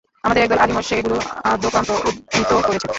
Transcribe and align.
আমাদের 0.23 0.43
একদল 0.43 0.59
আলিমও 0.59 0.83
সেগুলো 0.89 1.17
আদ্যোপান্ত 1.45 1.89
উদ্ধৃত 2.07 2.51
করেছেন। 2.59 2.89